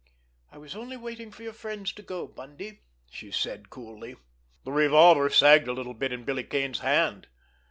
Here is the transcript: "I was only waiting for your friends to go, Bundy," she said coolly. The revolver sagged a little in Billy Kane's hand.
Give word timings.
"I 0.51 0.57
was 0.57 0.75
only 0.75 0.97
waiting 0.97 1.29
for 1.29 1.43
your 1.43 1.53
friends 1.53 1.93
to 1.93 2.01
go, 2.01 2.25
Bundy," 2.25 2.81
she 3.11 3.29
said 3.29 3.69
coolly. 3.69 4.15
The 4.63 4.71
revolver 4.71 5.29
sagged 5.29 5.67
a 5.67 5.73
little 5.73 5.95
in 6.01 6.23
Billy 6.23 6.43
Kane's 6.43 6.79
hand. 6.79 7.27